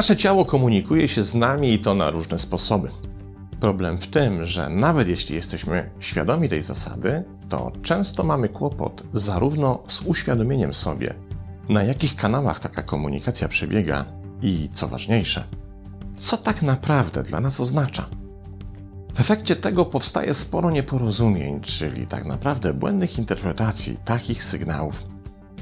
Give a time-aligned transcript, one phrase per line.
[0.00, 2.90] Nasze ciało komunikuje się z nami i to na różne sposoby.
[3.60, 9.82] Problem w tym, że nawet jeśli jesteśmy świadomi tej zasady, to często mamy kłopot zarówno
[9.88, 11.14] z uświadomieniem sobie,
[11.68, 14.04] na jakich kanałach taka komunikacja przebiega
[14.42, 15.44] i co ważniejsze,
[16.16, 18.06] co tak naprawdę dla nas oznacza.
[19.14, 25.04] W efekcie tego powstaje sporo nieporozumień, czyli tak naprawdę błędnych interpretacji takich sygnałów,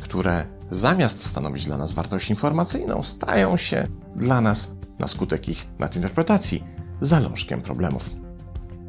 [0.09, 3.87] które zamiast stanowić dla nas wartość informacyjną, stają się
[4.17, 6.65] dla nas, na skutek ich nadinterpretacji,
[7.01, 8.11] zalążkiem problemów.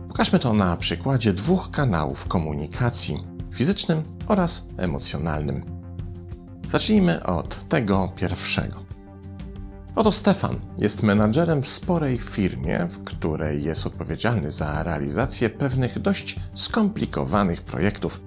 [0.07, 3.17] Pokażmy to na przykładzie dwóch kanałów komunikacji
[3.53, 5.65] fizycznym oraz emocjonalnym.
[6.71, 8.83] Zacznijmy od tego pierwszego.
[9.95, 16.39] Oto Stefan jest menadżerem w sporej firmie, w której jest odpowiedzialny za realizację pewnych dość
[16.55, 18.21] skomplikowanych projektów,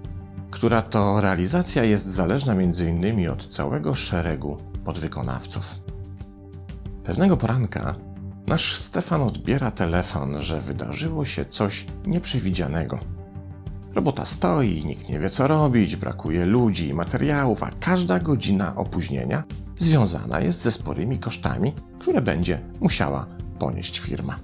[0.62, 3.30] która to realizacja jest zależna m.in.
[3.30, 5.74] od całego szeregu podwykonawców.
[7.04, 7.94] Pewnego poranka
[8.46, 12.98] nasz Stefan odbiera telefon, że wydarzyło się coś nieprzewidzianego.
[13.94, 19.44] Robota stoi, nikt nie wie co robić, brakuje ludzi i materiałów, a każda godzina opóźnienia
[19.78, 23.26] związana jest ze sporymi kosztami, które będzie musiała
[23.58, 24.36] ponieść firma.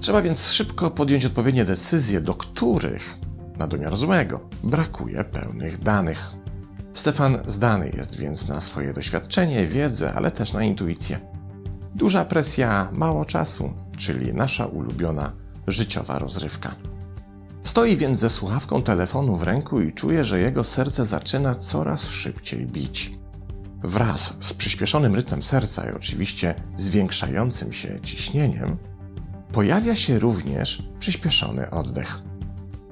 [0.00, 3.25] Trzeba więc szybko podjąć odpowiednie decyzje, do których,
[3.58, 6.30] na domiar złego, brakuje pełnych danych.
[6.94, 11.20] Stefan zdany jest więc na swoje doświadczenie, wiedzę, ale też na intuicję.
[11.94, 15.32] Duża presja, mało czasu, czyli nasza ulubiona
[15.66, 16.74] życiowa rozrywka.
[17.64, 22.66] Stoi więc ze słuchawką telefonu w ręku i czuje, że jego serce zaczyna coraz szybciej
[22.66, 23.18] bić.
[23.84, 28.76] Wraz z przyspieszonym rytmem serca i oczywiście zwiększającym się ciśnieniem,
[29.52, 32.22] pojawia się również przyspieszony oddech.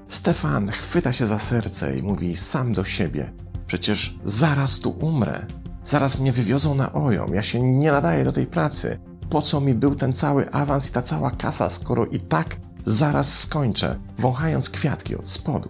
[0.09, 3.33] Stefan chwyta się za serce i mówi sam do siebie:
[3.67, 5.47] Przecież zaraz tu umrę,
[5.85, 8.99] zaraz mnie wywiozą na ojom, ja się nie nadaję do tej pracy.
[9.31, 12.57] Po co mi był ten cały awans i ta cała kasa, skoro i tak
[12.87, 15.69] zaraz skończę, wąchając kwiatki od spodu.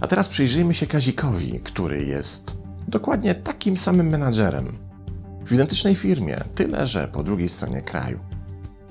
[0.00, 2.56] A teraz przyjrzyjmy się Kazikowi, który jest
[2.88, 4.78] dokładnie takim samym menadżerem
[5.46, 8.31] w identycznej firmie, tyle że po drugiej stronie kraju.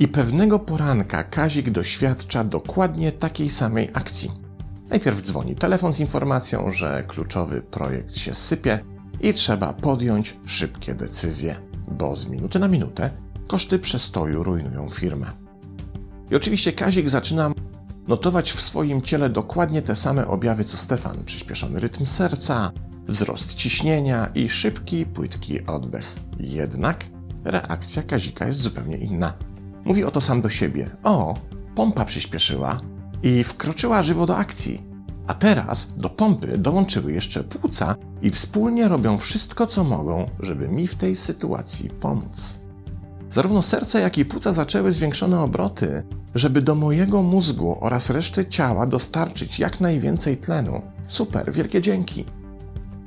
[0.02, 4.32] I pewnego poranka Kazik doświadcza dokładnie takiej samej akcji.
[4.90, 8.80] Najpierw dzwoni telefon z informacją, że kluczowy projekt się sypie
[9.20, 11.56] i trzeba podjąć szybkie decyzje,
[11.88, 13.10] bo z minuty na minutę
[13.48, 15.28] koszty przestoju rujnują firmę.
[16.32, 17.52] I oczywiście Kazik zaczyna
[18.08, 22.72] notować w swoim ciele dokładnie te same objawy co Stefan: przyspieszony rytm serca,
[23.08, 26.16] wzrost ciśnienia i szybki, płytki oddech.
[26.40, 27.06] Jednak
[27.44, 29.51] reakcja Kazika jest zupełnie inna.
[29.86, 30.90] Mówi o to sam do siebie.
[31.04, 31.34] O,
[31.76, 32.80] pompa przyspieszyła
[33.24, 34.92] i wkroczyła żywo do akcji.
[35.28, 40.88] A teraz do pompy dołączyły jeszcze płuca i wspólnie robią wszystko, co mogą, żeby mi
[40.88, 42.56] w tej sytuacji pomóc.
[43.32, 46.04] Zarówno serce, jak i płuca zaczęły zwiększone obroty,
[46.36, 50.82] żeby do mojego mózgu oraz reszty ciała dostarczyć jak najwięcej tlenu.
[51.08, 52.26] Super, wielkie dzięki.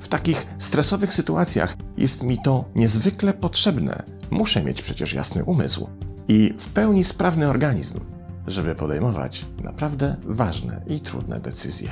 [0.01, 4.03] W takich stresowych sytuacjach jest mi to niezwykle potrzebne.
[4.31, 5.89] Muszę mieć przecież jasny umysł
[6.29, 8.01] i w pełni sprawny organizm,
[8.47, 11.91] żeby podejmować naprawdę ważne i trudne decyzje.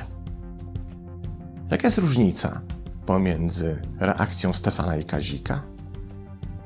[1.71, 2.61] Jaka jest różnica
[3.05, 5.63] pomiędzy reakcją Stefana i Kazika?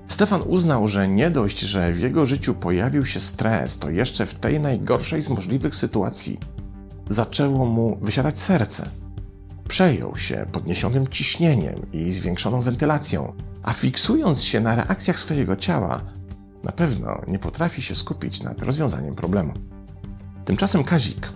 [0.08, 4.36] Stefan uznał, że nie dość, że w jego życiu pojawił się stres, to jeszcze w
[4.36, 6.40] tej najgorszej z możliwych sytuacji
[7.10, 8.90] zaczęło mu wysiadać serce.
[9.68, 16.02] Przejął się podniesionym ciśnieniem i zwiększoną wentylacją, a fiksując się na reakcjach swojego ciała,
[16.68, 19.54] na pewno nie potrafi się skupić nad rozwiązaniem problemu.
[20.46, 21.30] Tymczasem Kazik,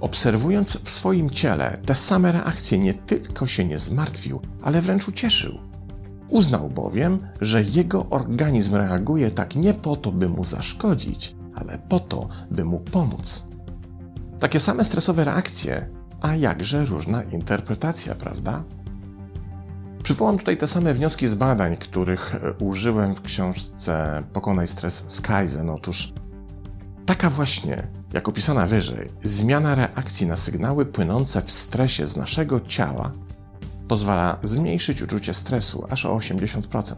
[0.00, 5.58] obserwując w swoim ciele te same reakcje, nie tylko się nie zmartwił, ale wręcz ucieszył.
[6.28, 12.00] Uznał bowiem, że jego organizm reaguje tak nie po to, by mu zaszkodzić, ale po
[12.00, 13.48] to, by mu pomóc.
[14.40, 15.88] Takie same stresowe reakcje,
[16.20, 18.64] a jakże różna interpretacja, prawda?
[20.04, 25.20] Przywołam tutaj te same wnioski z badań, których e, użyłem w książce Pokonaj stres z
[25.20, 25.70] Kaizen.
[25.70, 26.12] Otóż
[27.06, 33.12] taka właśnie, jak opisana wyżej, zmiana reakcji na sygnały płynące w stresie z naszego ciała
[33.88, 36.94] pozwala zmniejszyć uczucie stresu aż o 80%.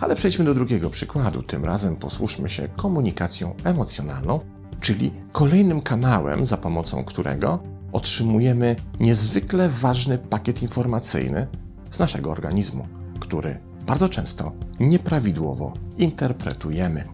[0.00, 1.42] Ale przejdźmy do drugiego przykładu.
[1.42, 4.40] Tym razem posłuszmy się komunikacją emocjonalną,
[4.80, 7.58] czyli kolejnym kanałem, za pomocą którego
[7.92, 11.46] otrzymujemy niezwykle ważny pakiet informacyjny
[11.96, 12.88] z naszego organizmu,
[13.20, 17.04] który bardzo często nieprawidłowo interpretujemy.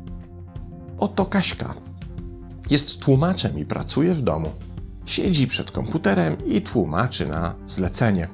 [0.98, 1.74] Oto Kaśka.
[2.70, 4.50] Jest tłumaczem i pracuje w domu.
[5.06, 8.28] Siedzi przed komputerem i tłumaczy na zlecenie.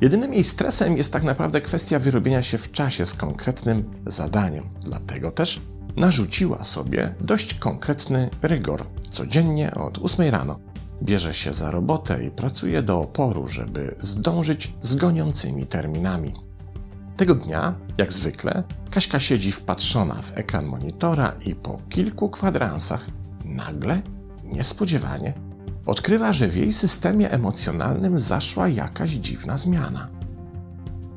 [0.00, 4.64] Jedynym jej stresem jest tak naprawdę kwestia wyrobienia się w czasie z konkretnym zadaniem.
[4.80, 5.60] Dlatego też
[5.96, 8.86] narzuciła sobie dość konkretny rygor.
[9.12, 10.65] Codziennie od 8 rano
[11.02, 16.32] bierze się za robotę i pracuje do oporu, żeby zdążyć z goniącymi terminami.
[17.16, 23.06] Tego dnia, jak zwykle, Kaśka siedzi wpatrzona w ekran monitora i po kilku kwadransach
[23.44, 24.02] nagle,
[24.44, 25.34] niespodziewanie,
[25.86, 30.08] odkrywa, że w jej systemie emocjonalnym zaszła jakaś dziwna zmiana.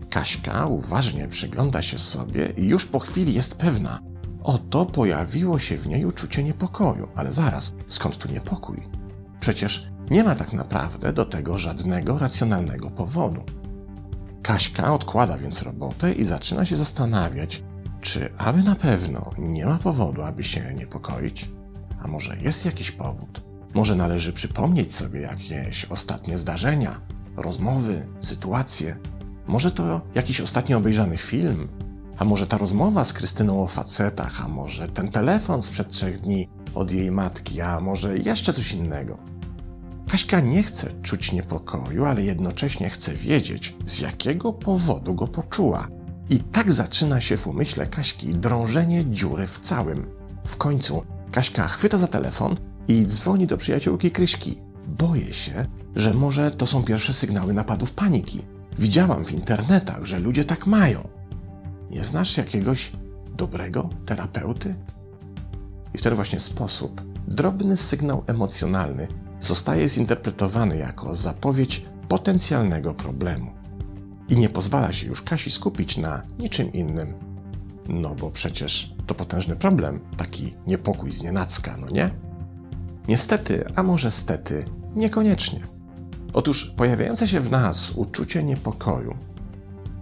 [0.09, 3.99] Kaśka uważnie przygląda się sobie i już po chwili jest pewna,
[4.43, 7.07] oto pojawiło się w niej uczucie niepokoju.
[7.15, 8.98] Ale zaraz, skąd tu niepokój?
[9.39, 13.43] Przecież nie ma tak naprawdę do tego żadnego racjonalnego powodu.
[14.41, 17.63] Kaśka odkłada więc robotę i zaczyna się zastanawiać,
[18.01, 21.49] czy aby na pewno nie ma powodu, aby się niepokoić?
[22.03, 23.41] A może jest jakiś powód?
[23.73, 27.01] Może należy przypomnieć sobie jakieś ostatnie zdarzenia,
[27.37, 28.97] rozmowy, sytuacje?
[29.47, 31.67] Może to jakiś ostatnio obejrzany film?
[32.17, 34.45] A może ta rozmowa z Krystyną o facetach?
[34.45, 37.61] A może ten telefon sprzed trzech dni od jej matki?
[37.61, 39.17] A może jeszcze coś innego?
[40.09, 45.87] Kaśka nie chce czuć niepokoju, ale jednocześnie chce wiedzieć, z jakiego powodu go poczuła.
[46.29, 50.05] I tak zaczyna się w umyśle Kaśki drążenie dziury w całym.
[50.45, 52.57] W końcu Kaśka chwyta za telefon
[52.87, 54.57] i dzwoni do przyjaciółki Kryśki.
[54.87, 58.41] Boję się, że może to są pierwsze sygnały napadów paniki.
[58.79, 61.07] Widziałam w internetach, że ludzie tak mają.
[61.91, 62.91] Nie znasz jakiegoś
[63.37, 64.75] dobrego terapeuty?
[65.93, 69.07] I w ten właśnie sposób drobny sygnał emocjonalny
[69.41, 73.51] zostaje zinterpretowany jako zapowiedź potencjalnego problemu.
[74.29, 77.13] I nie pozwala się już Kasi skupić na niczym innym.
[77.89, 82.09] No bo przecież to potężny problem, taki niepokój z nienacka, no nie?
[83.07, 84.65] Niestety, a może stety,
[84.95, 85.59] niekoniecznie.
[86.33, 89.17] Otóż pojawiające się w nas uczucie niepokoju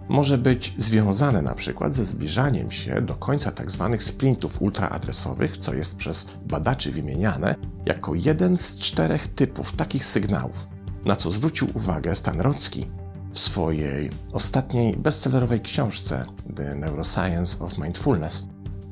[0.08, 3.88] może być związane na przykład ze zbliżaniem się do końca tzw.
[3.90, 7.54] Tak sprintów ultraadresowych, co jest przez badaczy wymieniane
[7.86, 10.66] jako jeden z czterech typów takich sygnałów,
[11.04, 12.86] na co zwrócił uwagę Stan Rocki
[13.32, 16.24] w swojej ostatniej bestsellerowej książce
[16.56, 18.48] The Neuroscience of Mindfulness,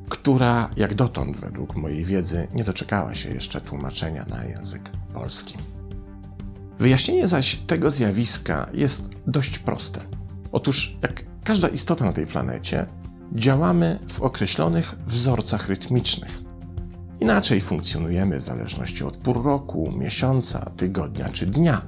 [0.09, 5.55] która jak dotąd według mojej wiedzy nie doczekała się jeszcze tłumaczenia na język polski.
[6.79, 10.01] Wyjaśnienie zaś tego zjawiska jest dość proste.
[10.51, 12.85] Otóż, jak każda istota na tej planecie,
[13.33, 16.41] działamy w określonych wzorcach rytmicznych.
[17.19, 21.81] Inaczej funkcjonujemy w zależności od pór roku, miesiąca, tygodnia czy dnia.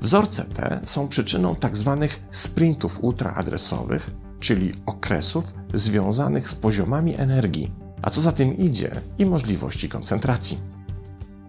[0.00, 1.98] Wzorce te są przyczyną tzw.
[2.00, 4.10] Tak sprintów ultraadresowych,
[4.40, 10.58] czyli okresów związanych z poziomami energii, a co za tym idzie i możliwości koncentracji.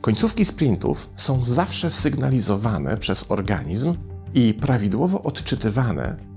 [0.01, 3.95] Końcówki sprintów są zawsze sygnalizowane przez organizm
[4.33, 6.28] i prawidłowo odczytywane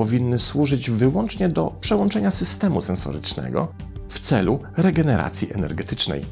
[0.00, 3.68] powinny służyć wyłącznie do przełączenia systemu sensorycznego
[4.08, 6.24] w celu regeneracji energetycznej.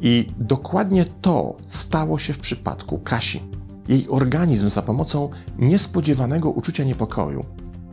[0.00, 3.42] I dokładnie to stało się w przypadku Kasi.
[3.88, 7.44] Jej organizm za pomocą niespodziewanego uczucia niepokoju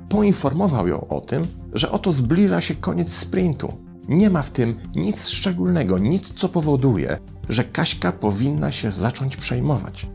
[0.09, 1.43] poinformował ją o tym,
[1.73, 3.73] że oto zbliża się koniec sprintu.
[4.09, 7.17] Nie ma w tym nic szczególnego, nic co powoduje,
[7.49, 10.07] że Kaśka powinna się zacząć przejmować.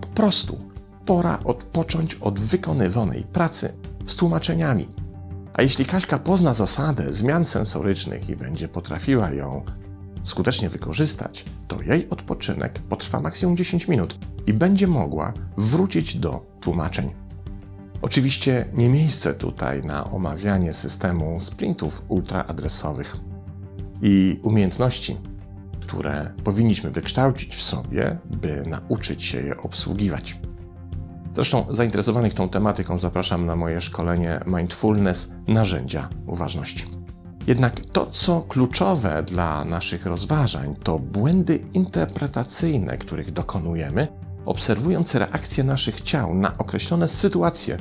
[0.00, 0.58] Po prostu
[1.06, 3.72] pora odpocząć od wykonywanej pracy
[4.10, 4.88] z tłumaczeniami.
[5.52, 9.64] A jeśli Kaśka pozna zasadę zmian sensorycznych i będzie potrafiła ją
[10.24, 17.10] skutecznie wykorzystać, to jej odpoczynek potrwa maksimum 10 minut i będzie mogła wrócić do tłumaczeń.
[18.02, 23.16] Oczywiście nie miejsce tutaj na omawianie systemu sprintów ultraadresowych
[24.02, 25.16] i umiejętności,
[25.80, 30.40] które powinniśmy wykształcić w sobie, by nauczyć się je obsługiwać.
[31.34, 36.86] Zresztą zainteresowanych tą tematyką zapraszam na moje szkolenie Mindfulness Narzędzia Uważności.
[37.46, 44.08] Jednak to, co kluczowe dla naszych rozważań, to błędy interpretacyjne, których dokonujemy,
[44.44, 47.76] obserwując reakcje naszych ciał na określone sytuacje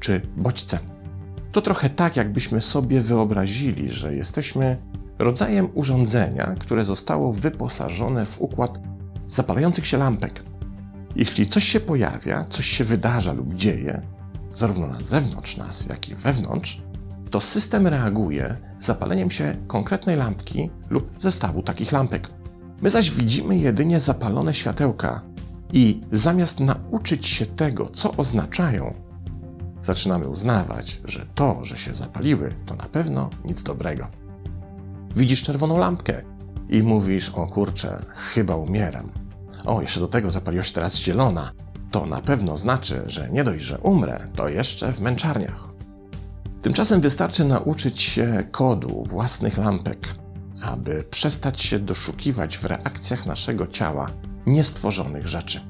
[0.00, 0.78] czy bodźce.
[1.52, 4.76] To trochę tak, jakbyśmy sobie wyobrazili, że jesteśmy
[5.18, 8.80] rodzajem urządzenia, które zostało wyposażone w układ
[9.26, 10.42] zapalających się lampek.
[11.16, 14.02] Jeśli coś się pojawia, coś się wydarza lub dzieje,
[14.54, 16.82] zarówno na zewnątrz nas, jak i wewnątrz,
[17.30, 22.28] to system reaguje zapaleniem się konkretnej lampki lub zestawu takich lampek.
[22.82, 25.20] My zaś widzimy jedynie zapalone światełka
[25.72, 28.94] i zamiast nauczyć się tego, co oznaczają,
[29.82, 34.06] zaczynamy uznawać, że to, że się zapaliły, to na pewno nic dobrego.
[35.16, 36.22] Widzisz czerwoną lampkę
[36.68, 39.23] i mówisz: O kurczę, chyba umieram.
[39.64, 41.52] O, jeszcze do tego zapaliła się teraz zielona.
[41.90, 45.68] to na pewno znaczy, że nie dość, że umrę, to jeszcze w męczarniach.
[46.62, 50.14] Tymczasem wystarczy nauczyć się kodu własnych lampek,
[50.62, 54.10] aby przestać się doszukiwać w reakcjach naszego ciała
[54.46, 55.60] niestworzonych rzeczy.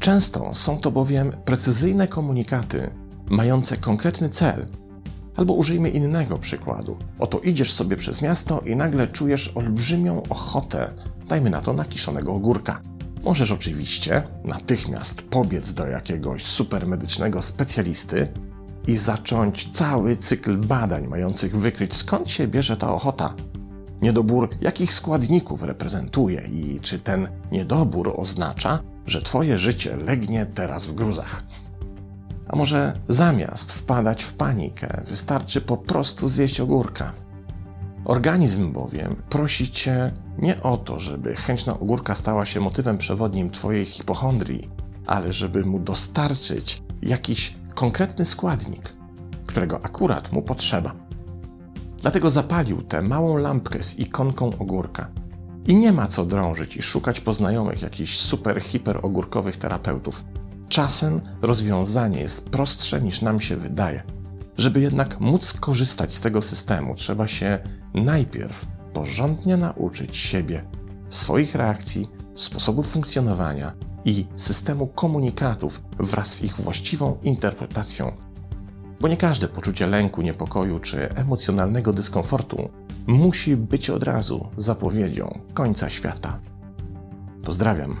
[0.00, 2.90] Często są to bowiem precyzyjne komunikaty
[3.30, 4.66] mające konkretny cel.
[5.36, 6.96] Albo użyjmy innego przykładu.
[7.18, 10.94] Oto idziesz sobie przez miasto i nagle czujesz olbrzymią ochotę,
[11.30, 12.80] dajmy na to na kiszonego ogórka.
[13.24, 18.28] Możesz oczywiście natychmiast pobiec do jakiegoś supermedycznego specjalisty
[18.86, 23.34] i zacząć cały cykl badań mających wykryć skąd się bierze ta ochota.
[24.02, 30.94] Niedobór jakich składników reprezentuje i czy ten niedobór oznacza, że Twoje życie legnie teraz w
[30.94, 31.42] gruzach.
[32.48, 37.12] A może zamiast wpadać w panikę, wystarczy po prostu zjeść ogórka.
[38.04, 43.50] Organizm bowiem prosi Cię nie o to, żeby chęć na ogórka stała się motywem przewodnim
[43.50, 44.68] Twojej hipochondrii,
[45.06, 48.92] ale żeby mu dostarczyć jakiś konkretny składnik,
[49.46, 50.94] którego akurat mu potrzeba.
[52.00, 55.08] Dlatego zapalił tę małą lampkę z ikonką ogórka.
[55.66, 60.24] I nie ma co drążyć i szukać poznajomych jakichś super, hiper ogórkowych terapeutów.
[60.68, 64.02] Czasem rozwiązanie jest prostsze niż nam się wydaje.
[64.60, 67.58] Żeby jednak móc skorzystać z tego systemu, trzeba się
[67.94, 70.64] najpierw porządnie nauczyć siebie,
[71.10, 73.72] swoich reakcji, sposobów funkcjonowania
[74.04, 78.12] i systemu komunikatów wraz z ich właściwą interpretacją.
[79.00, 82.70] Bo nie każde poczucie lęku, niepokoju czy emocjonalnego dyskomfortu
[83.06, 86.40] musi być od razu zapowiedzią końca świata.
[87.44, 87.96] Pozdrawiam.